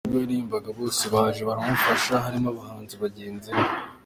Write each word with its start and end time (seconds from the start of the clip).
Ubwo 0.05 0.17
yaririmbaga 0.21 0.69
bose 0.79 1.03
baje 1.13 1.41
baramufasha 1.49 2.11
barimo 2.23 2.47
abahanzi 2.53 2.95
bagenzi 3.03 3.49
be. 3.55 3.63